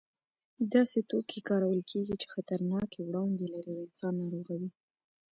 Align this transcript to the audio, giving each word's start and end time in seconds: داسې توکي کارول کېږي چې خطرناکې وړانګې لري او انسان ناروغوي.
داسې 0.73 0.99
توکي 1.09 1.39
کارول 1.49 1.79
کېږي 1.91 2.15
چې 2.21 2.27
خطرناکې 2.33 2.99
وړانګې 3.03 3.47
لري 3.53 3.71
او 3.77 3.83
انسان 3.87 4.13
ناروغوي. 4.21 4.69